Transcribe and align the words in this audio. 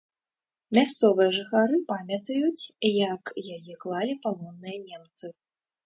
Мясцовыя 0.77 1.35
жыхары 1.35 1.77
памятаюць, 1.93 2.71
як 3.13 3.35
яе 3.55 3.73
клалі 3.87 4.13
палонныя 4.29 4.77
немцы. 4.91 5.37